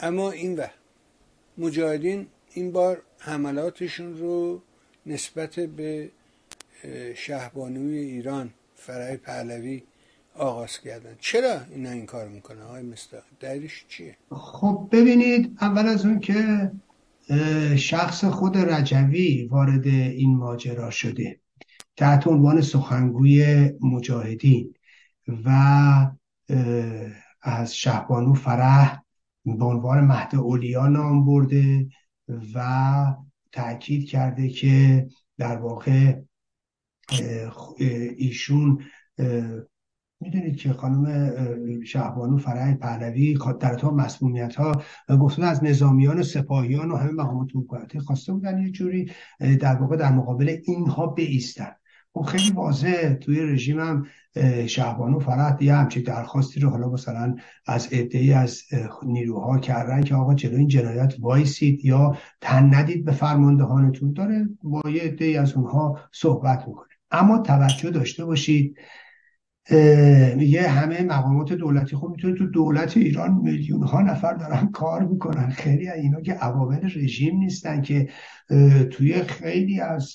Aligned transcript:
اما 0.00 0.30
این 0.30 0.56
وقت 0.56 0.74
مجاهدین 1.58 2.26
این 2.54 2.72
بار 2.72 3.02
حملاتشون 3.18 4.18
رو 4.18 4.62
نسبت 5.06 5.60
به 5.60 6.10
شهبانوی 7.14 7.98
ایران 7.98 8.50
فرای 8.74 9.16
پهلوی 9.16 9.82
آغاز 10.34 10.78
کردن. 10.80 11.16
چرا 11.20 11.60
اینا 11.70 11.90
این 11.90 12.06
کار 12.06 12.28
می‌کنه 12.28 12.64
های 12.64 12.82
مستاق 12.82 13.22
دلیلش 13.40 13.84
چیه؟ 13.88 14.16
خب 14.30 14.88
ببینید 14.92 15.56
اول 15.60 15.86
از 15.86 16.06
اون 16.06 16.20
که 16.20 16.70
شخص 17.76 18.24
خود 18.24 18.56
رجوی 18.56 19.48
وارد 19.50 19.86
این 19.86 20.36
ماجرا 20.36 20.90
شده 20.90 21.40
تحت 21.96 22.26
عنوان 22.26 22.60
سخنگوی 22.60 23.72
مجاهدین 23.80 24.74
و 25.44 25.50
از 27.42 27.76
شهبانو 27.76 28.34
فرح 28.34 29.02
به 29.46 29.64
عنوان 29.64 30.04
مهد 30.04 30.34
اولیا 30.34 30.86
نام 30.86 31.24
برده 31.26 31.88
و 32.54 33.04
تاکید 33.52 34.08
کرده 34.08 34.48
که 34.48 35.06
در 35.38 35.56
واقع 35.56 36.20
ایشون 38.16 38.78
می‌دونید 40.20 40.56
که 40.56 40.72
خانم 40.72 41.84
شهبانو 41.84 42.38
فرح 42.38 42.74
پهلوی 42.74 43.38
در 43.60 43.74
تا 43.74 43.90
مسئولیت 43.90 44.54
ها 44.54 44.82
گفتن 45.20 45.42
از 45.42 45.64
نظامیان 45.64 46.18
و 46.18 46.22
سپاهیان 46.22 46.90
و 46.90 46.96
همه 46.96 47.12
مقامات 47.12 47.48
حکومتی 47.54 47.98
خواسته 47.98 48.32
بودن 48.32 48.62
یه 48.62 48.70
جوری 48.70 49.10
در 49.60 49.76
واقع 49.76 49.96
در 49.96 50.12
مقابل 50.12 50.56
اینها 50.64 51.06
بیستن. 51.06 51.72
خب 52.16 52.22
خیلی 52.22 52.50
واضح 52.50 53.14
توی 53.14 53.40
رژیم 53.40 53.80
هم 53.80 54.06
شهبانو 54.66 55.18
فرح 55.18 55.62
یه 55.62 55.74
همچین 55.74 56.02
درخواستی 56.02 56.60
رو 56.60 56.70
حالا 56.70 56.88
مثلا 56.88 57.36
از 57.66 57.92
ای 57.92 58.32
از 58.32 58.62
نیروها 59.02 59.58
کردن 59.58 60.02
که 60.02 60.14
آقا 60.14 60.34
جلو 60.34 60.56
این 60.56 60.68
جنایت 60.68 61.14
وایسید 61.18 61.84
یا 61.84 62.16
تن 62.40 62.74
ندید 62.74 63.04
به 63.04 63.12
فرماندهانتون. 63.12 64.12
داره 64.12 64.48
با 64.62 64.90
یه 64.90 65.02
عده 65.02 65.40
از 65.40 65.52
اونها 65.52 66.00
صحبت 66.12 66.68
می‌کنه. 66.68 66.88
اما 67.10 67.38
توجه 67.38 67.90
داشته 67.90 68.24
باشید. 68.24 68.76
میگه 70.36 70.68
همه 70.68 71.02
مقامات 71.02 71.52
دولتی 71.52 71.96
خب 71.96 72.08
می‌تونه 72.08 72.34
تو 72.34 72.46
دولت 72.46 72.96
ایران 72.96 73.40
میلیون 73.42 73.82
ها 73.82 74.02
نفر 74.02 74.34
دارن 74.34 74.70
کار 74.72 75.04
می‌کنن. 75.04 75.50
خیلی 75.50 75.88
از 75.88 75.98
اینا 75.98 76.20
که 76.20 76.32
عوامل 76.32 76.84
رژیم 76.84 77.36
نیستن 77.36 77.82
که 77.82 78.08
توی 78.90 79.22
خیلی 79.22 79.80
از 79.80 80.14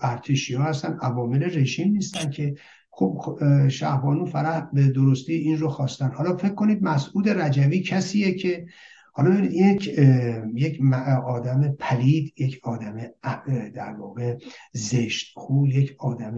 ارتشی 0.00 0.54
ها 0.54 0.64
هستن. 0.64 0.98
عوامل 1.02 1.58
رژیم 1.58 1.92
نیستن 1.92 2.30
که 2.30 2.54
خب 2.90 3.38
شهبانو 3.68 4.24
فرح 4.24 4.66
به 4.72 4.88
درستی 4.88 5.34
این 5.34 5.58
رو 5.58 5.68
خواستن. 5.68 6.10
حالا 6.14 6.36
فکر 6.36 6.54
کنید 6.54 6.82
مسعود 6.82 7.28
رجوی 7.28 7.80
کسیه 7.80 8.34
که 8.34 8.66
حالا 9.12 9.44
یک 9.44 9.98
یک 10.54 10.80
آدم 11.26 11.76
پلید 11.78 12.34
یک 12.40 12.60
آدم 12.62 12.96
در 13.74 13.92
واقع 13.92 14.36
زشت 14.72 15.32
خول 15.38 15.74
یک 15.74 15.94
آدم 15.98 16.34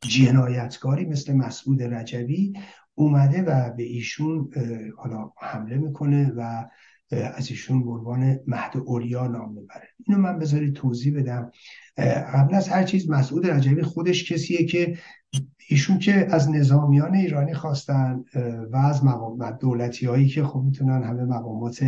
جنایتکاری 0.00 1.04
مثل 1.06 1.32
مسعود 1.32 1.82
رجوی 1.82 2.52
اومده 2.94 3.42
و 3.42 3.72
به 3.72 3.82
ایشون 3.82 4.50
حالا 4.96 5.30
حمله 5.40 5.76
می‌کنه 5.76 6.32
و 6.36 6.66
از 7.10 7.50
ایشون 7.50 7.84
به 7.84 7.90
عنوان 7.90 8.40
مهد 8.46 8.76
اولیا 8.76 9.26
نام 9.26 9.52
می‌بره. 9.52 9.88
اینو 10.06 10.20
من 10.20 10.38
بذارید 10.38 10.74
توضیح 10.74 11.16
بدم. 11.16 11.50
قبل 12.34 12.54
از 12.54 12.68
هر 12.68 12.82
چیز 12.82 13.10
مسعود 13.10 13.46
رجوی 13.46 13.82
خودش 13.82 14.32
کسیه 14.32 14.66
که 14.66 14.98
ایشون 15.68 15.98
که 15.98 16.34
از 16.34 16.50
نظامیان 16.50 17.14
ایرانی 17.14 17.54
خواستن 17.54 18.24
و 18.72 18.76
از 18.76 19.04
مقامات 19.04 19.58
دولتی 19.58 20.06
هایی 20.06 20.28
که 20.28 20.44
خب 20.44 20.62
می‌تونن 20.64 21.02
همه 21.02 21.24
مقامات 21.24 21.84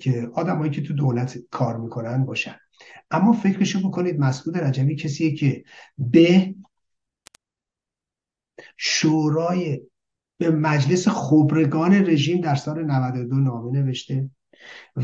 که 0.00 0.28
آدمایی 0.34 0.70
که 0.70 0.82
تو 0.82 0.94
دولت 0.94 1.38
کار 1.50 1.76
می‌کنن 1.76 2.24
باشن. 2.24 2.54
اما 3.10 3.32
فکرشو 3.32 3.88
بکنید 3.88 4.20
مسعود 4.20 4.58
رجوی 4.58 4.96
کسیه 4.96 5.34
که 5.34 5.64
به 5.98 6.54
شورای 8.76 9.80
به 10.38 10.50
مجلس 10.50 11.08
خبرگان 11.08 11.94
رژیم 11.94 12.40
در 12.40 12.54
سال 12.54 12.84
92 12.84 13.36
نامه 13.36 13.70
نوشته 13.70 14.30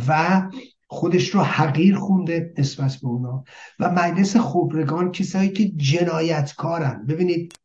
و 0.08 0.42
خودش 0.86 1.28
رو 1.28 1.40
حقیر 1.40 1.96
خونده 1.96 2.54
نسبت 2.58 2.96
به 2.96 3.08
اونا 3.08 3.44
و 3.78 3.90
مجلس 3.90 4.36
خبرگان 4.36 5.12
کسایی 5.12 5.48
که 5.48 5.68
جنایتکارن. 5.68 7.06
ببینید 7.06 7.58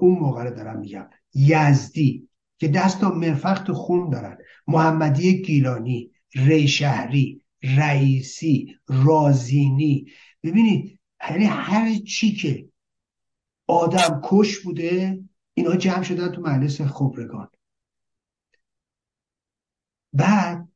اون 0.00 0.18
موقع 0.18 0.44
رو 0.44 0.50
دارم 0.50 0.78
میگم. 0.78 1.10
یزدی 1.34 2.28
که 2.58 2.68
دست 2.68 3.00
تا 3.00 3.10
مرفق 3.10 3.62
تو 3.62 3.74
خون 3.74 4.10
دارن. 4.10 4.36
محمدی 4.66 5.42
گیلانی 5.42 6.10
ری 6.34 6.68
شهری 6.68 7.41
رئیسی 7.62 8.76
رازینی. 8.88 10.06
ببینید 10.42 10.98
یعنی 11.30 11.44
هر 11.44 11.94
چی 11.94 12.32
که 12.34 12.68
آدم 13.66 14.20
کش 14.24 14.58
بوده 14.58 15.20
اینا 15.54 15.76
جمع 15.76 16.02
شدن 16.02 16.32
تو 16.32 16.40
مجلس 16.40 16.80
خبرگان. 16.80 17.48
بعد 20.12 20.68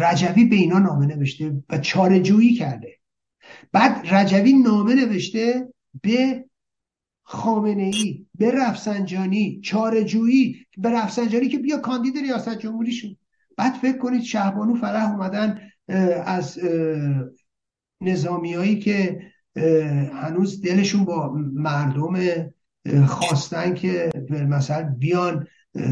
رجوی 0.00 0.44
به 0.44 0.56
اینا 0.56 0.78
نامه 0.78 1.06
نوشته 1.06 1.64
و 1.68 1.78
چارجویی 1.78 2.54
کرده. 2.54 2.98
بعد 3.72 4.14
رجوی 4.14 4.52
نامه 4.52 4.94
نوشته 4.94 5.68
به 6.02 6.44
خامنه 7.22 7.82
ای 7.82 8.26
به 8.34 8.50
رفسنجانی 8.50 9.60
چارجویی 9.60 10.66
به 10.78 10.90
رفسنجانی 10.90 11.48
که 11.48 11.58
بیا 11.58 11.78
کاندید 11.78 12.18
ریاست 12.18 12.58
جمهوری 12.58 12.92
شد 12.92 13.16
بعد 13.56 13.74
فکر 13.74 13.98
کنید 13.98 14.22
شهبانو 14.22 14.74
فرح 14.74 15.10
اومدن 15.10 15.70
از 16.24 16.58
نظامیایی 18.00 18.78
که 18.78 19.20
هنوز 20.12 20.62
دلشون 20.62 21.04
با 21.04 21.32
مردم 21.52 22.16
خواستن 23.06 23.74
که 23.74 24.10
مثلا 24.30 24.94
بیان 24.98 25.46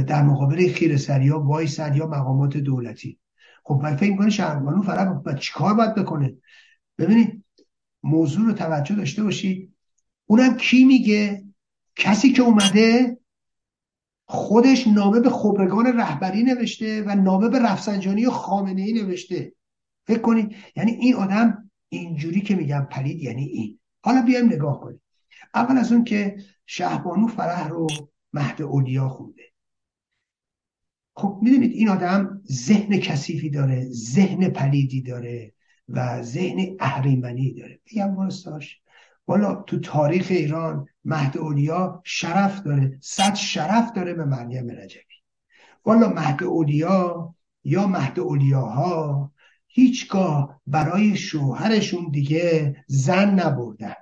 در 0.06 0.22
مقابل 0.22 0.72
خیر 0.72 0.96
سریا 0.96 1.40
وایسن 1.40 1.94
یا 1.94 2.06
مقامات 2.06 2.56
دولتی. 2.56 3.18
خب 3.64 3.80
من 3.82 3.96
فکر 3.96 4.10
می‌کنه 4.10 4.30
شهربانو 4.30 4.82
فرق 4.82 5.38
چیکار 5.38 5.74
باید 5.74 5.94
بکنه؟ 5.94 6.34
ببینید 6.98 7.44
موضوع 8.02 8.46
رو 8.46 8.52
توجه 8.52 8.94
داشته 8.94 9.22
باشید. 9.22 9.72
اونم 10.26 10.56
کی 10.56 10.84
میگه؟ 10.84 11.44
کسی 11.96 12.32
که 12.32 12.42
اومده 12.42 13.18
خودش 14.24 14.86
نامه 14.86 15.20
به 15.20 15.30
خبرگان 15.30 15.86
رهبری 15.86 16.42
نوشته 16.42 17.02
و 17.02 17.14
نامه 17.14 17.48
به 17.48 17.58
رفسنجانی 17.58 18.26
و 18.26 18.30
خامنه 18.30 18.82
ای 18.82 18.92
نوشته. 18.92 19.52
فکر 20.06 20.20
کنید 20.20 20.56
یعنی 20.76 20.92
این 20.92 21.14
آدم 21.14 21.70
اینجوری 21.88 22.40
که 22.40 22.54
میگم 22.54 22.86
پلید 22.90 23.22
یعنی 23.22 23.44
این. 23.44 23.78
حالا 24.02 24.22
بیایم 24.22 24.46
نگاه 24.46 24.80
کنیم. 24.80 25.02
اول 25.54 25.78
از 25.78 25.92
اون 25.92 26.04
که 26.04 26.36
شهبانو 26.66 27.26
فرح 27.26 27.68
رو 27.68 28.10
مهد 28.32 28.62
اولیا 28.62 29.08
خونده. 29.08 29.42
خب 31.14 31.38
می‌دونید 31.42 31.72
این 31.72 31.88
آدم 31.88 32.42
ذهن 32.52 32.98
کثیفی 32.98 33.50
داره 33.50 33.84
ذهن 33.90 34.48
پلیدی 34.48 35.02
داره 35.02 35.52
و 35.88 36.22
ذهن 36.22 36.76
اهریمنی 36.80 37.54
داره. 37.54 37.80
بگم 37.92 38.16
واسطاش 38.16 38.80
والا 39.26 39.54
تو 39.54 39.80
تاریخ 39.80 40.26
ایران 40.30 40.86
مهد 41.04 41.38
اولیا 41.38 42.02
شرف 42.04 42.62
داره. 42.62 42.98
صد 43.00 43.34
شرف 43.34 43.92
داره 43.92 44.14
به 44.14 44.24
مریم 44.24 44.70
رجبی. 44.70 45.02
والا 45.84 46.08
مهد 46.08 46.42
اولیا 46.42 47.34
یا 47.64 47.86
مهد 47.86 48.20
اولیاها 48.20 49.32
هیچگاه 49.76 50.60
برای 50.66 51.16
شوهرشون 51.16 52.10
دیگه 52.10 52.76
زن 52.86 53.30
نبردن. 53.30 53.94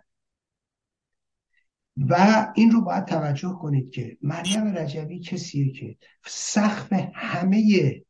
و 1.96 2.46
این 2.54 2.70
رو 2.70 2.80
باید 2.80 3.04
توجه 3.04 3.58
کنید 3.60 3.90
که 3.90 4.18
مریم 4.22 4.76
رجبی 4.78 5.20
کسیه 5.20 5.72
که 5.72 5.96
سخف 6.26 6.92
همه 7.14 8.02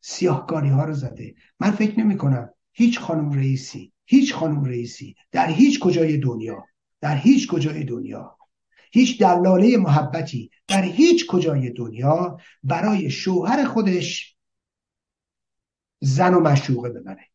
سیاهکاری 0.00 0.68
ها 0.68 0.84
رو 0.84 0.94
زده. 0.94 1.34
من 1.60 1.70
فکر 1.70 2.00
نمی 2.00 2.16
کنم 2.16 2.50
هیچ 2.72 2.98
خانم 2.98 3.32
رئیسی 3.32 3.92
هیچ 4.06 4.34
خانم 4.34 4.64
رئیسی 4.64 5.16
در 5.32 5.50
هیچ 5.50 5.80
کجای 5.80 6.16
دنیا 6.16 6.64
در 7.00 7.16
هیچ 7.16 7.48
کجای 7.48 7.84
دنیا 7.84 8.38
هیچ 8.92 9.20
دلاله 9.20 9.76
محبتی 9.76 10.50
در 10.68 10.82
هیچ 10.82 11.26
کجای 11.26 11.70
دنیا 11.70 12.36
برای 12.62 13.10
شوهر 13.10 13.64
خودش 13.64 14.35
زن 16.00 16.34
و 16.34 16.40
مشوقه 16.40 16.88
ببره 16.88 17.26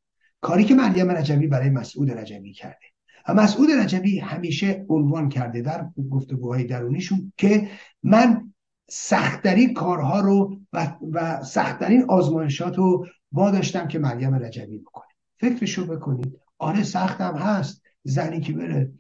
کاری 0.42 0.64
که 0.64 0.76
مریم 0.76 1.12
رجبی 1.12 1.48
برای 1.48 1.70
مسعود 1.70 2.12
رجبی 2.12 2.54
کرده. 2.54 2.86
مسعود 3.30 3.72
رجبی 3.72 4.20
همیشه 4.20 4.86
عنوان 4.90 5.30
کرده 5.30 5.62
در 5.62 5.86
گفتگوهای 6.12 6.64
درونیشون 6.64 7.34
که 7.38 7.70
من 8.04 8.54
سختترین 8.90 9.74
کارها 9.74 10.20
رو 10.20 10.60
و, 10.74 10.96
و 11.12 11.44
سختترین 11.44 12.04
آزمایشات 12.04 12.78
رو 12.78 13.08
واداشتم 13.32 13.88
که 13.88 14.00
مریم 14.00 14.36
رجبی 14.36 14.78
بکنه. 14.78 15.06
فکرشو 15.40 15.86
بکنید. 15.86 16.40
آره 16.58 16.84
سختم 16.84 17.38
هست. 17.38 17.82
زنی 18.04 18.42
که 18.42 18.54
بره 18.54 18.92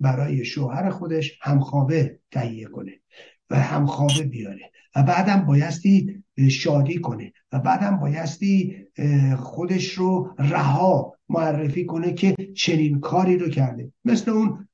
برای 0.00 0.44
شوهر 0.44 0.90
خودش 0.90 1.38
همخوابه 1.42 2.18
تهیه 2.30 2.66
کنه. 2.66 2.92
و 3.52 3.56
همخوابه 3.56 4.22
بیاره. 4.22 4.70
و 4.96 5.02
بعدم 5.02 5.46
بایستی 5.46 6.22
شادی 6.50 6.98
کنه. 6.98 7.32
و 7.52 7.58
بعدم 7.58 7.96
بایستی 7.96 8.76
خودش 9.36 9.92
رو 9.92 10.34
رها 10.38 11.14
معرفی 11.28 11.84
کنه 11.84 12.12
که 12.12 12.34
چنین 12.56 13.00
کاری 13.00 13.38
رو 13.38 13.48
کرده. 13.48 13.92
مثل 14.04 14.30
اون 14.30 14.68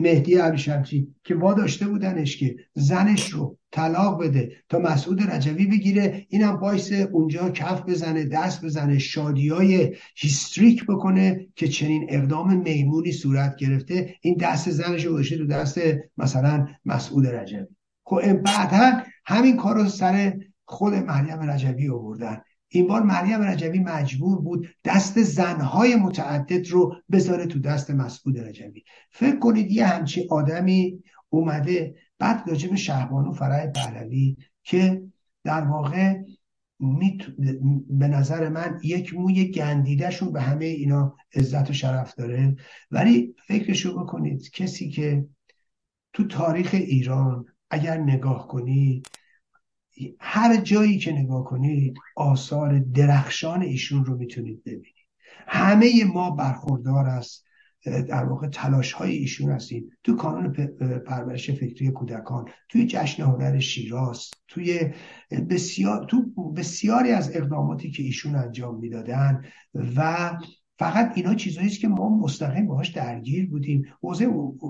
مهدی 0.00 0.34
عبیشمچی 0.34 1.14
که 1.24 1.34
داشته 1.34 1.88
بودنش 1.88 2.36
که 2.36 2.56
زنش 2.74 3.30
رو 3.30 3.58
طلاق 3.72 4.22
بده 4.22 4.52
تا 4.68 4.78
مسعود 4.78 5.30
رجوی 5.30 5.66
بگیره 5.66 6.26
اینم 6.28 6.56
باعث 6.56 6.92
اونجا 6.92 7.50
کف 7.50 7.82
بزنه 7.82 8.24
دست 8.24 8.64
بزنه 8.64 8.98
شادی 8.98 9.48
های 9.48 9.96
هیستریک 10.16 10.86
بکنه 10.86 11.46
که 11.56 11.68
چنین 11.68 12.06
اقدام 12.08 12.56
میمونی 12.56 13.12
صورت 13.12 13.56
گرفته. 13.56 14.14
این 14.20 14.36
دست 14.40 14.70
زنش 14.70 15.04
رو 15.04 15.22
تو 15.22 15.46
دست 15.46 15.80
مثلا 16.18 16.66
مسعود 16.84 17.26
رجوی. 17.26 17.66
خب 18.04 18.32
بعدا 18.32 19.02
همین 19.26 19.56
کار 19.56 19.74
رو 19.74 19.88
سر 19.88 20.38
خود 20.64 20.94
مریم 20.94 21.50
رجوی 21.50 21.88
آوردن. 21.88 22.42
این 22.72 22.86
بار 22.86 23.02
مریم 23.02 23.42
رجوی 23.42 23.78
مجبور 23.78 24.40
بود 24.40 24.68
دست 24.84 25.22
زنهای 25.22 25.96
متعدد 25.96 26.68
رو 26.68 26.96
بذاره 27.12 27.46
تو 27.46 27.58
دست 27.58 27.90
مسعود 27.90 28.38
رجوی 28.38 28.82
فکر 29.10 29.38
کنید 29.38 29.70
یه 29.70 29.86
همچی 29.86 30.26
آدمی 30.30 31.02
اومده 31.28 31.94
بعد 32.18 32.48
راجب 32.48 32.74
شهبانو 32.74 33.32
فرای 33.32 33.68
پهلوی 33.68 34.36
که 34.62 35.02
در 35.44 35.60
واقع 35.60 36.14
به 37.88 38.08
نظر 38.08 38.48
من 38.48 38.80
یک 38.84 39.14
موی 39.14 39.50
گندیدهشون 39.50 40.32
به 40.32 40.40
همه 40.40 40.64
اینا 40.64 41.16
عزت 41.34 41.70
و 41.70 41.72
شرف 41.72 42.14
داره. 42.14 42.56
ولی 42.90 43.34
فکرشو 43.46 44.04
بکنید 44.04 44.50
کسی 44.50 44.90
که 44.90 45.26
تو 46.12 46.26
تاریخ 46.26 46.70
ایران 46.72 47.44
اگر 47.70 47.98
نگاه 47.98 48.48
کنید 48.48 49.06
هر 50.20 50.56
جایی 50.56 50.98
که 50.98 51.12
نگاه 51.12 51.44
کنید 51.44 51.96
آثار 52.16 52.78
درخشان 52.78 53.62
ایشون 53.62 54.04
رو 54.04 54.16
می‌تونید 54.16 54.64
ببینید. 54.64 54.94
همه 55.46 56.04
ما 56.04 56.30
برخوردار 56.30 57.08
از 57.08 57.42
در 57.84 58.24
واقع 58.24 58.48
تلاش 58.48 58.92
های 58.92 59.12
ایشون 59.12 59.52
هستیم. 59.52 59.90
تو 60.04 60.16
کانون 60.16 60.52
پرورش 61.06 61.50
فکری 61.50 61.90
کودکان 61.90 62.44
توی 62.68 62.86
جشن 62.86 63.22
هنر 63.22 63.58
شیراز 63.58 64.30
توی 64.48 64.90
بسیار 65.50 66.04
تو 66.04 66.50
بسیاری 66.52 67.10
از 67.10 67.36
اقداماتی 67.36 67.90
که 67.90 68.02
ایشون 68.02 68.34
انجام 68.34 68.78
می‌دادن 68.78 69.44
و 69.96 70.30
فقط 70.80 71.12
اینا 71.14 71.34
چیزهایی 71.34 71.68
است 71.68 71.80
که 71.80 71.88
ما 71.88 72.08
مستقیم 72.08 72.66
باهاش 72.66 72.88
درگیر 72.88 73.50
بودیم. 73.50 73.84
موزه 74.02 74.28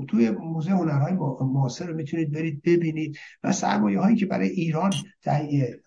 توی 0.08 0.30
موزه 0.30 0.70
هنرهای 0.70 1.12
معاصر 1.40 1.86
رو 1.86 1.96
می‌تونید 1.96 2.32
برید 2.32 2.62
ببینید 2.62 3.18
و 3.42 3.52
سرمایه 3.52 4.00
هایی 4.00 4.16
که 4.16 4.26
برای 4.26 4.48
ایران 4.48 4.92
تهیه 5.22 5.80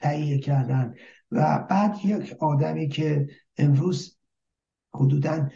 تهیه 0.00 0.38
کردن. 0.38 0.94
و 1.30 1.66
بعد 1.70 1.96
یک 2.04 2.36
آدمی 2.40 2.88
که 2.88 3.26
امروز 3.56 4.18
حدودا 4.94 5.48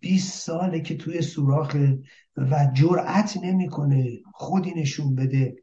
20 0.00 0.40
ساله 0.40 0.80
که 0.80 0.96
توی 0.96 1.22
سوراخ 1.22 1.76
و 2.36 2.70
جرأت 2.74 3.36
نمی‌کنه 3.42 4.18
خودی 4.34 4.74
نشون 4.76 5.14
بده 5.14 5.56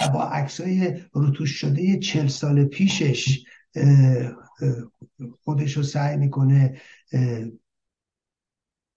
و 0.00 0.08
با 0.08 0.22
عکسای 0.22 1.00
روتوش 1.12 1.50
شده 1.50 1.98
چل 1.98 2.26
سال 2.26 2.64
پیشش 2.64 3.44
خودش 5.44 5.76
رو 5.76 5.82
سعی 5.82 6.16
می‌کنه 6.16 6.80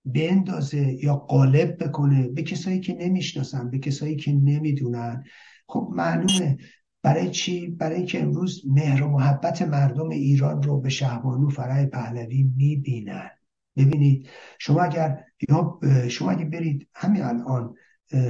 بندازه 0.06 1.04
یا 1.04 1.16
قالب 1.16 1.83
بکنه 1.83 2.27
به 2.27 2.44
کسایی 2.44 2.80
که 2.80 2.94
نمی‌شناسن 2.94 3.69
به 3.69 3.80
کسایی 3.80 4.16
که 4.16 4.31
نمی‌دونن. 4.31 5.24
خب 5.68 5.89
معلومه 5.92 6.57
برای 7.04 7.30
چی؟ 7.30 7.68
برای 7.68 7.95
اینکه 7.95 8.21
امروز 8.21 8.62
مهر 8.68 9.04
و 9.04 9.10
محبت 9.10 9.62
مردم 9.62 10.10
ایران 10.10 10.63
رو 10.63 10.81
به 10.81 10.89
شهبانو 10.89 11.50
فرای 11.50 11.86
پهلوی 11.86 12.44
می‌بینن. 12.44 13.30
ببینید 13.77 14.27
شما 14.60 14.81
اگر 14.81 15.24
یا 15.50 15.80
شما 16.10 16.31
اگر 16.31 16.45
برید 16.45 16.88
همین 16.94 17.21
الان 17.21 17.75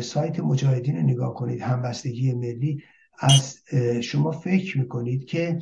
سایت 0.02 0.40
مجاهدین 0.40 0.96
رو 0.96 1.02
نگاه 1.02 1.34
کنید 1.34 1.62
همبستگی 1.62 2.34
ملی 2.34 2.84
از 3.20 3.64
شما 4.04 4.32
فکر 4.32 4.78
می‌کنید 4.78 5.26
که 5.26 5.60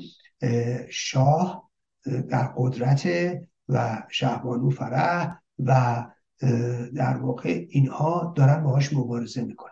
شاه 0.90 1.70
در 2.30 2.54
قدرت 2.58 3.08
و 3.70 4.04
شهبانو 4.10 4.70
فرح 4.70 5.40
و 5.60 6.06
در 6.96 7.18
واقع 7.18 7.66
اینها 7.70 8.34
دارن 8.38 8.64
باهاش 8.64 8.94
مبارزه 8.94 9.42
می‌کنن. 9.42 9.72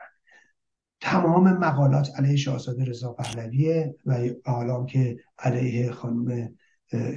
تمام 1.01 1.53
مقالات 1.53 2.09
علیه 2.17 2.35
شاهزاده 2.35 2.85
رضا 2.85 3.13
پهلویه 3.13 3.95
و 4.05 4.29
حالا 4.45 4.85
که 4.85 5.17
علیه 5.39 5.91
خانم 5.91 6.55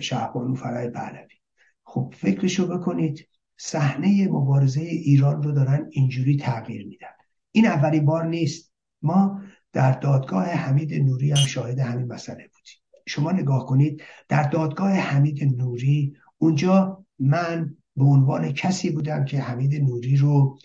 شهبانو 0.01 0.55
فرح 0.55 0.89
پهلوی. 0.89 1.37
خب 1.85 2.15
فکرشو 2.17 2.79
بکنید 2.79 3.29
صحنه 3.57 4.29
مبارزه 4.29 4.81
ایران 4.81 5.43
رو 5.43 5.53
دارن 5.53 5.87
اینجوری 5.91 6.37
تغییر 6.37 6.87
میدن. 6.87 7.07
این 7.53 7.67
اولین 7.67 8.05
بار 8.05 8.27
نیست. 8.27 8.73
ما 9.03 9.41
در 9.73 9.93
دادگاه 9.93 10.45
حمید 10.45 10.95
نوری 10.95 11.31
هم 11.31 11.37
شاهد 11.37 11.79
همین 11.79 12.07
مسئله 12.07 12.37
بودیم. 12.37 12.88
شما 13.09 13.33
نگاه 13.33 13.67
کنید 13.67 14.03
در 14.29 14.43
دادگاه 14.43 14.93
حمید 14.93 15.45
نوری 15.57 16.17
اونجا 16.39 17.05
من 17.19 17.77
به 17.97 18.05
عنوان 18.05 18.53
کسی 18.53 18.91
بودم 18.91 19.25
که 19.25 19.41
حمید 19.41 19.83
نوری 19.83 20.17
رو 20.17 20.59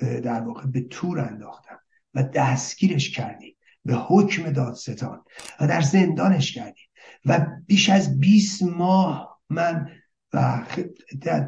در 0.00 0.40
واقع 0.40 0.66
به 0.66 0.80
تور 0.80 1.20
انداختم 1.20 1.78
و 2.14 2.22
دستگیرش 2.22 3.10
کردیم 3.10 3.56
به 3.84 3.94
حکم 3.94 4.50
دادستان 4.50 5.24
و 5.60 5.66
در 5.66 5.80
زندانش 5.80 6.52
کردیم 6.52 6.84
و 7.26 7.46
بیش 7.66 7.90
از 7.90 8.20
20 8.20 8.62
ماه 8.62 9.40
من 9.50 9.88
و 10.32 10.66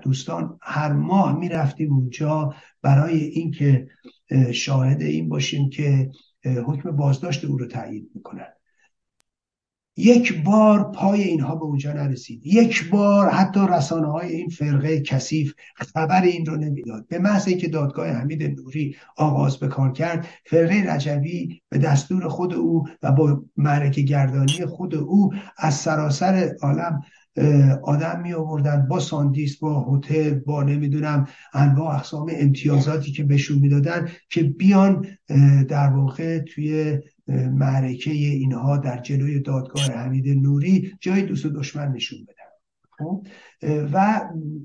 دوستان 0.03 0.59
هر 0.63 0.93
ماه 0.93 1.39
می‌رفتیم 1.39 1.93
اونجا 1.93 2.55
برای 2.83 3.25
اینکه 3.25 3.89
شاهد 4.53 5.03
این 5.03 5.29
باشیم 5.29 5.71
که 5.71 6.11
حکم 6.45 6.91
بازداشت 6.91 7.45
او 7.45 7.59
رو 7.59 7.67
تایید 7.67 8.11
می‌کنن. 8.15 8.53
یک 9.97 10.45
بار 10.45 10.93
پای 10.93 11.23
اینها 11.23 11.55
به 11.55 11.63
اونجا 11.63 11.93
نرسید. 11.93 12.47
یک 12.47 12.91
بار 12.91 13.29
حتی 13.29 13.61
رسانه 13.71 14.07
های 14.07 14.33
این 14.33 14.49
فرقه 14.49 15.01
کثیف 15.01 15.55
خبر 15.77 16.23
این 16.23 16.47
رو 16.47 16.57
نمی‌داد. 16.57 17.07
به 17.09 17.19
محض 17.19 17.49
اینکه 17.49 17.69
دادگاه 17.69 18.09
حمید 18.09 18.43
نوری 18.43 18.97
آغاز 19.17 19.57
به 19.57 19.69
کار 19.69 19.93
کرد 19.93 20.27
فرقه 20.47 20.95
رجوی 20.95 21.61
به 21.69 21.79
دستور 21.79 22.29
خود 22.29 22.55
او 22.55 22.85
و 23.03 23.13
با 23.13 23.45
معرکه 23.57 24.03
گردانی 24.03 24.67
خود 24.67 24.95
او 24.95 25.31
از 25.59 25.75
سراسر 25.75 26.55
عالم 26.63 27.03
آدم 27.83 28.21
می 28.23 28.33
آوردن 28.33 28.87
با 28.89 29.01
ساندیس 29.01 29.59
با 29.59 29.95
هتل 29.95 30.35
با 30.35 30.63
نمی‌دونم 30.63 31.27
انواع 31.53 31.95
اقسام 31.95 32.31
امتیازاتی 32.35 33.13
که 33.13 33.25
بهشون 33.25 33.59
می‌دادن 33.59 34.09
که 34.31 34.43
بیان 34.43 35.07
در 35.69 35.89
واقع 35.89 36.39
توی 36.39 36.99
معرکه 37.29 38.11
اینها 38.11 38.77
در 38.77 38.99
جلوی 38.99 39.41
دادگاه 39.41 39.85
حمید 39.85 40.29
نوری 40.29 40.93
جای 41.01 41.23
دوست 41.23 41.47
و 41.47 41.51
دشمن 41.51 41.93
نشون 41.93 42.19
بدن 42.25 42.45
خب؟ 42.99 43.27
و 43.93 44.21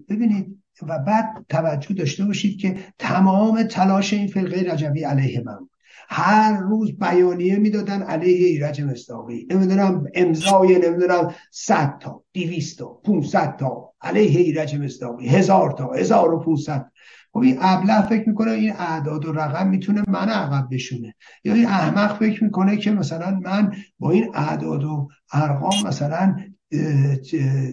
ببینید 0.10 0.60
و 0.82 1.00
بعد 1.00 1.46
توجه 1.50 1.94
داشته 1.94 2.26
باشید 2.26 2.60
که 2.60 2.78
تمام 3.00 3.64
تلاش 3.64 4.14
این 4.14 4.28
فرقه 4.28 4.72
رجوی 4.72 5.04
علیه 5.04 5.44
من 5.46 5.69
هر 6.12 6.60
روز 6.60 6.98
بیانیه 7.00 7.58
می‌دادن 7.58 8.02
علیه 8.02 8.48
ایرج 8.48 8.82
مصداقی 8.82 9.48
نمی‌دونم 9.52 10.04
امضای 10.14 10.80
نمی‌دونم 10.80 11.34
100 11.52 11.98
تا 12.00 12.24
200 12.34 12.80
تا 12.80 12.86
500 12.86 13.56
تا 13.56 13.94
علیه 14.02 14.40
ایرج 14.40 14.76
مصداقی 14.76 15.28
هزار 15.28 15.72
تا 15.72 15.94
1500 15.94 16.92
خب 17.34 17.40
این 17.40 17.58
ابله 17.62 18.02
فکر 18.02 18.30
می‌کنه 18.30 18.52
این 18.52 18.72
اعداد 18.72 19.26
و 19.26 19.32
رقم 19.32 19.68
می‌تونه 19.68 20.04
من 20.08 20.30
عقب 20.30 20.68
بشونه. 20.72 21.16
یا 21.44 21.54
این 21.54 21.66
احمق 21.66 22.18
فکر 22.18 22.44
می‌کنه 22.44 22.78
که 22.78 22.92
مثلا 22.92 23.40
من 23.44 23.72
با 24.00 24.12
این 24.12 24.32
اعداد 24.34 24.84
و 24.84 25.08
ارقام 25.34 25.88
مثلا 25.88 26.36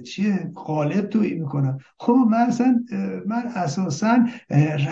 چیه؟ 0.05 0.51
غالب 0.55 1.09
توی 1.09 1.35
می‌کنم. 1.35 1.79
خب 1.99 2.13
من 2.13 2.39
اصلا 2.39 2.85
من 3.27 3.43
اساسا 3.55 4.19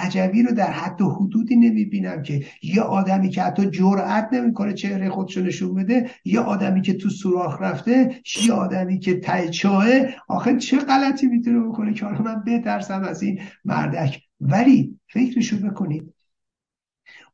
رجوی 0.04 0.42
رو 0.42 0.54
در 0.54 0.70
حد 0.70 1.02
و 1.02 1.11
حدودی 1.11 1.56
نمی‌بینم 1.56 2.23
که 2.23 2.44
یه 2.62 2.82
آدمی 2.82 3.28
که 3.28 3.42
حتی 3.42 3.70
جرأت 3.70 4.28
نمی‌کنه 4.32 4.73
چهره 4.73 5.11
خودشو 5.11 5.40
نشون 5.40 5.75
بده 5.75 6.11
یه 6.25 6.40
آدمی 6.40 6.82
که 6.82 6.94
تو 6.94 7.11
سوراخ 7.11 7.62
رفته 7.62 8.20
یه 8.44 8.52
آدمی 8.52 8.99
که 8.99 9.20
تایچاه 9.20 9.87
آخه 10.28 10.56
چه 10.56 10.78
غلطی 10.78 11.26
می‌تونه 11.26 11.61
بکنه 11.61 11.94
که 11.94 12.04
حالا 12.04 12.23
من 12.23 12.44
بترسم 12.46 13.02
از 13.02 13.23
این 13.23 13.40
مردک؟ 13.64 14.20
ولی 14.40 15.00
فکرشو 15.08 15.56
بکنید. 15.56 16.14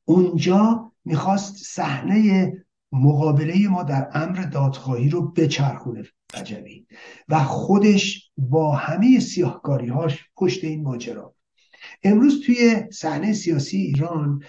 اونجا 0.05 0.93
می‌خواست 1.05 1.57
صحنه 1.57 2.53
مقابله 2.93 3.69
ما 3.69 3.83
در 3.83 4.09
امر 4.15 4.43
دادخواهی 4.43 5.09
رو 5.09 5.31
بچرخونه 5.33 6.05
رجبی 6.35 6.87
و 7.29 7.39
خودش 7.45 8.31
با 8.37 8.73
همه 8.73 9.21
سیاهکاری 9.21 9.89
هاش 9.89 10.25
پشت 10.37 10.65
این 10.65 10.83
ماجرا. 10.83 11.35
امروز 12.03 12.43
توی 12.47 12.83
صحنه 12.93 13.33
سیاسی 13.33 13.77
ایران 13.77 14.43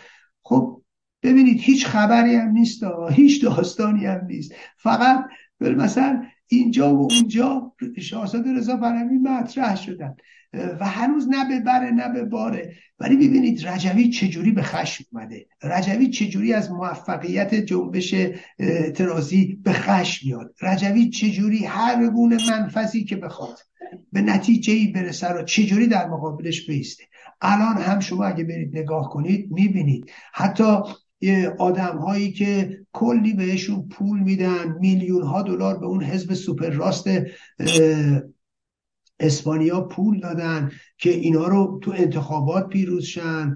خب 0.43 0.81
ببینید 1.23 1.59
هیچ 1.61 1.85
خبری 1.85 2.35
هم 2.35 2.49
نیست 2.49 2.83
هیچ 3.11 3.43
داستانی 3.43 4.05
هم 4.05 4.25
نیست. 4.25 4.51
فقط 4.77 5.25
مثلا 5.59 6.23
اینجا 6.51 6.95
و 6.95 7.07
اونجا 7.11 7.73
شاهزاده 7.97 8.53
رضا 8.53 8.77
پهلوی 8.77 9.17
مطرح 9.17 9.75
شدن. 9.75 10.15
و 10.53 10.85
هنوز 10.85 11.27
نه 11.29 11.47
به 11.47 11.59
بره 11.59 11.91
نه 11.91 12.09
به 12.13 12.25
باره. 12.25 12.75
ولی 12.99 13.15
ببینید 13.15 13.67
رجوی 13.67 14.09
چجوری 14.09 14.51
به 14.51 14.61
خشم 14.61 15.05
اومده. 15.11 15.45
رجوی 15.63 16.09
چجوری 16.09 16.53
از 16.53 16.71
موفقیت 16.71 17.55
جنبش 17.55 18.15
اعتراضی 18.59 19.59
به 19.63 19.73
خشم 19.73 20.27
میاد. 20.27 20.55
رجوی 20.61 21.09
چجوری 21.09 21.65
هر 21.65 22.07
گونه 22.07 22.37
منفذی 22.51 23.03
که 23.03 23.15
بخواد 23.15 23.57
به 24.11 24.21
نتیجه 24.21 24.73
ای 24.73 24.87
برسه 24.87 25.27
رو 25.27 25.43
چجوری 25.43 25.87
در 25.87 26.07
مقابلش 26.07 26.67
بیسته. 26.67 27.03
الان 27.41 27.77
هم 27.77 27.99
شما 27.99 28.25
اگه 28.25 28.43
برید 28.43 28.77
نگاه 28.77 29.09
کنید 29.09 29.51
می‌بینید. 29.51 30.11
حتی 30.33 30.77
آدم 31.59 31.97
هایی 31.97 32.31
که 32.31 32.79
کلی 32.91 33.33
بهشون 33.33 33.87
پول 33.89 34.19
میدن 34.19 34.77
میلیون 34.79 35.23
ها 35.23 35.41
دلار 35.41 35.79
به 35.79 35.85
اون 35.85 36.03
حزب 36.03 36.33
سوپر 36.33 36.69
راست 36.69 37.07
اسپانیا 39.19 39.81
پول 39.81 40.19
دادن 40.19 40.71
که 40.97 41.09
اینا 41.09 41.47
رو 41.47 41.79
تو 41.83 41.93
انتخابات 41.97 42.69
پیروز 42.69 43.03
شن 43.03 43.55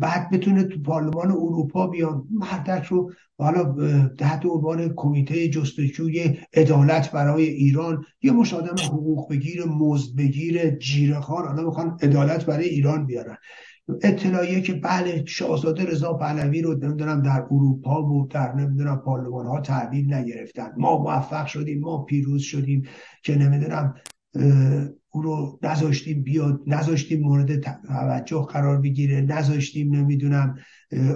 بعد 0.00 0.30
بتونه 0.30 0.64
تو 0.64 0.82
پارلمان 0.82 1.30
اروپا 1.30 1.86
بیان 1.86 2.24
مردک 2.30 2.84
رو 2.84 3.12
حالا 3.38 3.74
تحت 4.18 4.46
عنوان 4.46 4.92
کمیته 4.96 5.48
جستجوی 5.48 6.38
عدالت 6.54 7.12
برای 7.12 7.44
ایران 7.44 8.04
یه 8.22 8.32
مش 8.32 8.54
آدم 8.54 8.80
حقوق 8.80 9.30
بگیر 9.30 9.64
مزد 9.64 10.16
بگیر 10.16 10.70
جیره 10.70 11.20
خان 11.20 11.46
حالا 11.46 11.62
می‌خوان 11.62 11.98
عدالت 12.02 12.46
برای 12.46 12.68
ایران 12.68 13.06
بیارن. 13.06 13.36
اطلاعیه 14.02 14.60
که 14.60 14.72
بله 14.72 15.24
شاهزاده 15.26 15.84
رضا 15.84 16.12
پهلوی 16.12 16.62
رو 16.62 16.74
نمی‌دونم 16.74 17.22
در 17.22 17.46
اروپا 17.50 18.02
بود 18.02 18.30
در 18.30 18.54
نمی‌دونم 18.54 18.96
پارلمان 18.96 19.46
ها 19.46 19.60
تحویل 19.60 20.14
نگرفتن. 20.14 20.72
ما 20.76 20.98
موفق 20.98 21.46
شدیم 21.46 21.80
ما 21.80 22.02
پیروز 22.02 22.42
شدیم 22.42 22.82
که 23.22 23.34
نمی‌دونم 23.34 23.94
او 25.10 25.22
رو 25.22 25.58
نذاشتیم 25.62 26.22
بیاد 26.22 26.60
نذاشتیم 26.66 27.20
مورد 27.20 27.60
توجه 27.60 28.46
قرار 28.50 28.80
بگیره 28.80 29.20
نذاشتیم 29.20 29.94
نمی‌دونم 29.94 30.54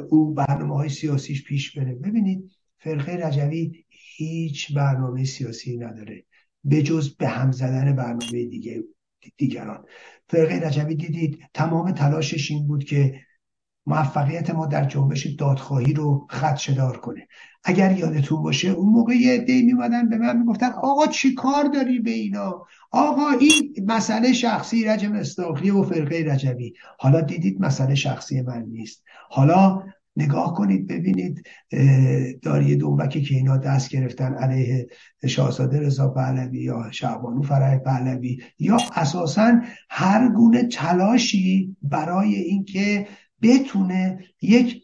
او 0.09 0.35
برنامه 0.35 0.75
های 0.75 0.89
سیاسیش 0.89 1.45
پیش 1.45 1.79
بره. 1.79 1.95
ببینید 1.95 2.51
فرقه 2.79 3.27
رجوی 3.27 3.73
هیچ 4.17 4.75
برنامه 4.75 5.25
سیاسی 5.25 5.77
نداره 5.77 6.25
به 6.65 6.83
جز 6.83 7.17
به 7.17 7.29
هم 7.29 7.53
زدن 7.53 7.97
برنامه 7.97 8.45
دیگه. 8.45 8.85
دیگران. 9.37 9.85
فرقه 10.29 10.67
رجوی 10.67 10.95
دیدید 10.95 11.39
تمام 11.55 11.91
تلاشش 11.91 12.51
این 12.51 12.67
بود 12.67 12.85
که 12.85 13.21
موفقیت 13.87 14.51
ما 14.51 14.67
در 14.67 14.85
جنبش 14.85 15.27
دادخواهی 15.27 15.93
رو 15.93 16.27
خدشدار 16.31 16.97
کنه. 16.97 17.29
اگر 17.65 17.93
یادتون 17.93 18.43
باشه 18.43 18.69
اون 18.69 18.89
موقع 18.93 19.15
یه 19.15 19.33
عده‌ای 19.33 19.63
میمدن 19.63 20.09
به 20.09 20.19
من 20.19 20.39
می‌گفتن 20.39 20.71
آقا 20.73 21.07
چی 21.07 21.35
کار 21.35 21.65
داری 21.65 21.99
به 21.99 22.11
اینا؟ 22.11 22.67
آقا 22.91 23.31
این 23.31 23.75
مسئله 23.87 24.33
شخصی 24.33 24.85
رجم 24.85 25.13
استاقی 25.13 25.71
و 25.71 25.83
فرقه 25.83 26.25
رجوی 26.33 26.73
حالا 26.99 27.21
دیدید 27.21 27.61
مسئله 27.61 27.95
شخصی 27.95 28.43
من 28.43 28.63
نیست. 28.63 29.03
حالا 29.31 29.83
نگاه 30.17 30.55
کنید 30.55 30.87
ببینید 30.87 31.47
داری 32.43 32.77
دوبکی 32.77 33.23
که 33.23 33.35
اینا 33.35 33.57
دست 33.57 33.91
گرفتن 33.91 34.35
علیه 34.35 34.89
شاهزاده 35.27 35.81
رضا 35.81 36.09
پهلوی 36.09 36.59
یا 36.59 36.91
شعبانو 36.91 37.43
فرح 37.43 37.79
پهلوی 37.79 38.39
یا 38.59 38.77
اساسا 38.97 39.61
هر 39.91 40.29
گونه 40.29 40.63
تلاشی 40.69 41.77
برای 41.83 42.35
اینکه 42.35 43.07
بتونه 43.43 44.19
یک 44.43 44.83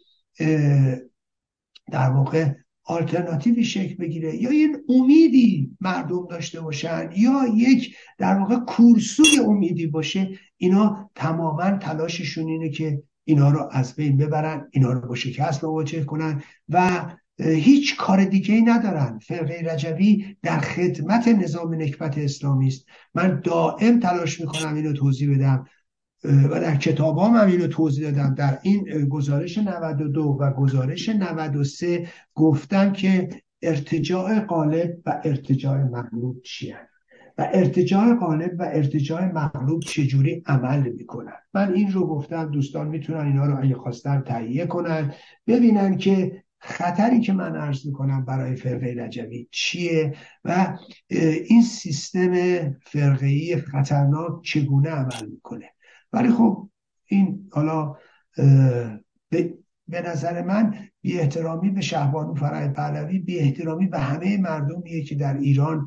در 1.91 2.09
واقع 2.09 2.53
آلترناتیوی 2.85 3.63
شکل 3.63 3.95
بگیره 3.95 4.35
یا 4.35 4.49
این 4.49 4.77
امیدی 4.89 5.77
مردم 5.81 6.27
داشته 6.27 6.61
باشن 6.61 7.09
یا 7.15 7.41
یک 7.55 7.95
در 8.17 8.39
واقع 8.39 8.55
کورسوی 8.55 9.39
امیدی 9.47 9.87
باشه 9.87 10.29
اینا 10.57 11.09
تماما 11.15 11.77
تلاششون 11.77 12.47
اینه 12.47 12.69
که 12.69 13.03
اینا 13.25 13.49
رو 13.49 13.69
از 13.71 13.95
بین 13.95 14.17
ببرن 14.17 14.67
اینا 14.71 14.93
رو 14.93 15.07
با 15.07 15.15
شکست 15.15 15.63
مواجه 15.63 16.03
کنن 16.03 16.43
و 16.69 17.05
هیچ 17.39 17.97
کار 17.97 18.25
دیگه 18.25 18.55
ای 18.55 18.61
ندارن. 18.61 19.19
فرقه 19.19 19.73
رجوی 19.73 20.37
در 20.41 20.59
خدمت 20.59 21.27
نظام 21.27 21.73
نکبت 21.73 22.17
اسلامی 22.17 22.67
است. 22.67 22.85
من 23.15 23.41
دائم 23.43 23.99
تلاش 23.99 24.41
می‌کنم 24.41 24.75
اینو 24.75 24.93
توضیح 24.93 25.35
بدم 25.35 25.65
و 26.23 26.59
در 26.59 26.75
کتاب 26.75 27.17
هم, 27.19 27.47
اینو 27.47 27.67
توضیح 27.67 28.11
دادم. 28.11 28.35
در 28.35 28.59
این 28.61 29.07
گزارش 29.09 29.57
92 29.57 30.37
و 30.39 30.51
گزارش 30.51 31.09
93 31.09 32.07
گفتم 32.33 32.93
که 32.93 33.29
ارتجاع 33.61 34.39
غالب 34.39 34.97
و 35.05 35.21
ارتجاع 35.23 35.83
مغلوب 35.83 36.41
چیه. 36.41 36.77
و 37.37 37.49
ارتجاع 37.53 38.15
غالب 38.15 38.51
و 38.59 38.63
ارتجاع 38.63 39.31
مغلوب 39.31 39.81
چجوری 39.81 40.43
عمل 40.45 40.89
می‌کنن؟ 40.89 41.37
من 41.53 41.73
این 41.73 41.91
رو 41.91 42.07
گفتم 42.07 42.51
دوستان 42.51 42.87
می‌تونن 42.87 43.25
اینا 43.25 43.45
رو 43.45 43.59
اگه 43.63 43.75
خواستن 43.75 44.21
تهیه 44.21 44.65
کنن. 44.65 45.13
ببینن 45.47 45.97
که 45.97 46.43
خطری 46.59 47.19
که 47.19 47.33
من 47.33 47.55
عرض 47.55 47.85
می‌کنم 47.85 48.25
برای 48.25 48.55
فرقه 48.55 48.95
رجوی 48.97 49.47
چیه 49.51 50.13
و 50.45 50.77
این 51.49 51.61
سیستم 51.61 52.33
فرقه‌ای 52.81 53.55
خطرناک 53.57 54.41
چگونه 54.43 54.89
عمل 54.89 55.29
می‌کنه؟ 55.31 55.69
ولی 56.13 56.29
خب 56.29 56.69
این 57.05 57.49
حالا 57.51 57.95
به, 59.29 60.01
نظر 60.05 60.41
من 60.41 60.75
بی 61.01 61.19
احترامی 61.19 61.69
به 61.69 61.81
شهبانو 61.81 62.35
فرای 62.35 62.69
پهلوی 62.69 63.19
بی 63.19 63.39
احترامی 63.39 63.87
به 63.87 63.99
همه 63.99 64.37
مردمیه 64.37 65.03
که 65.03 65.15
در 65.15 65.37
ایران 65.37 65.85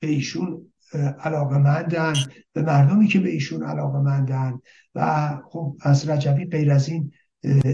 به 0.00 0.06
ایشون 0.06 0.72
علاقه 1.20 1.58
مندن 1.58 2.14
به 2.52 2.62
مردمی 2.62 3.06
که 3.06 3.20
به 3.20 3.30
ایشون 3.30 3.62
علاقه 3.62 3.98
مندن 3.98 4.58
و 4.94 5.28
خب 5.44 5.76
از 5.80 6.08
رجبی 6.08 6.44
غیر 6.44 6.72
از 6.72 6.88
این 6.88 7.12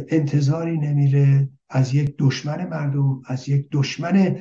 انتظاری 0.09 0.79
نمیره. 0.79 1.49
از 1.71 1.95
یک 1.95 2.15
دشمن 2.19 2.69
مردم 2.69 3.23
از 3.27 3.49
یک 3.49 3.69
دشمن 3.73 4.39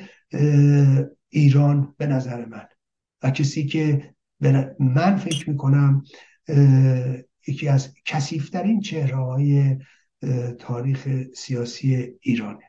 ایران 1.28 1.94
به 1.98 2.06
نظر 2.06 2.44
من. 2.44 2.66
و 3.22 3.30
کسی 3.30 3.66
که 3.66 4.14
من 4.80 5.16
فکر 5.16 5.50
می‌کنم 5.50 6.04
یکی 7.48 7.68
از 7.68 7.94
کسیفترین 8.04 8.80
چهره 8.80 9.16
های 9.16 9.76
تاریخ 10.58 11.08
سیاسی 11.34 12.12
ایرانه. 12.20 12.64